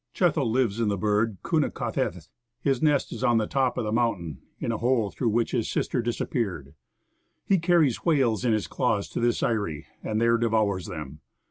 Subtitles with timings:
[0.15, 2.27] Chethl lives in the bird Kunna kaht eth.
[2.59, 5.69] His nest is on the top of the mountain, in the hole through which his
[5.69, 6.73] sister disappeared.
[7.45, 11.19] "He carries whales in his claws 'to this eyrie, and there de vours them.